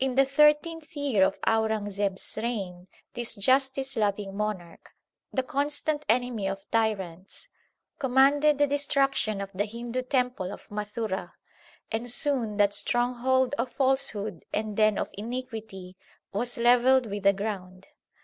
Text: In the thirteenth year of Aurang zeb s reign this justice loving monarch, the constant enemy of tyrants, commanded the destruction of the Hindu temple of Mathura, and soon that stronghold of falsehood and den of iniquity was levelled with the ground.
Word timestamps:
In 0.00 0.16
the 0.16 0.24
thirteenth 0.24 0.96
year 0.96 1.22
of 1.24 1.38
Aurang 1.46 1.88
zeb 1.88 2.14
s 2.14 2.36
reign 2.36 2.88
this 3.12 3.36
justice 3.36 3.94
loving 3.96 4.36
monarch, 4.36 4.90
the 5.32 5.44
constant 5.44 6.04
enemy 6.08 6.48
of 6.48 6.68
tyrants, 6.72 7.46
commanded 8.00 8.58
the 8.58 8.66
destruction 8.66 9.40
of 9.40 9.52
the 9.54 9.64
Hindu 9.64 10.02
temple 10.02 10.52
of 10.52 10.68
Mathura, 10.68 11.34
and 11.92 12.10
soon 12.10 12.56
that 12.56 12.74
stronghold 12.74 13.54
of 13.56 13.70
falsehood 13.70 14.44
and 14.52 14.76
den 14.76 14.98
of 14.98 15.10
iniquity 15.12 15.96
was 16.32 16.58
levelled 16.58 17.06
with 17.06 17.22
the 17.22 17.32
ground. 17.32 17.86